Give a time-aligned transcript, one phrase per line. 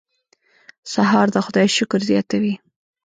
[0.93, 2.53] سهار د خدای شکر زیاتوي.